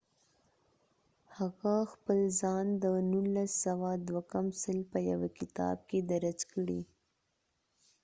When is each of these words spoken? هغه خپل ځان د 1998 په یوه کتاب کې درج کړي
هغه 1.37 1.75
خپل 1.93 2.19
ځان 2.41 2.65
د 2.83 2.85
1998 2.97 4.91
په 4.91 4.97
یوه 5.09 5.29
کتاب 5.39 5.77
کې 5.89 5.99
درج 6.11 6.39
کړي 6.51 6.81